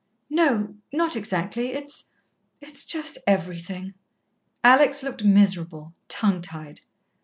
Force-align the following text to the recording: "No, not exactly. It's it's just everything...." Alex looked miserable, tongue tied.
"No, 0.31 0.73
not 0.91 1.15
exactly. 1.15 1.73
It's 1.73 2.09
it's 2.59 2.85
just 2.85 3.19
everything...." 3.27 3.93
Alex 4.63 5.03
looked 5.03 5.23
miserable, 5.23 5.93
tongue 6.07 6.41
tied. 6.41 6.81